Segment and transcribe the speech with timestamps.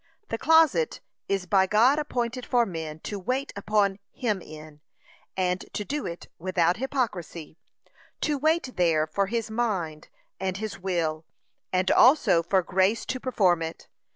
[0.29, 0.99] The closet
[1.29, 4.81] is by God appointed for men to wait upon him in,
[5.37, 7.59] and to do it without hypocrisy;
[8.21, 10.09] to wait there for his mind
[10.39, 11.27] and his will,
[11.71, 13.89] and also for grace to perform it.